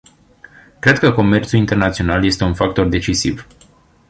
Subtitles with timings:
[0.79, 3.47] Cred că comerțul internațional este un factor decisiv.